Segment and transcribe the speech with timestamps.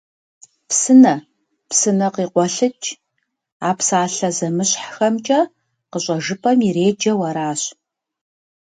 [0.69, 1.15] Псынэ,
[1.69, 2.89] псынэ къикъуэлъыкӀ-
[3.69, 5.39] а псалъэ зэмыщхьхэмкӀэ
[5.91, 7.61] къыщӀэжыпӀэм иреджэу аращ.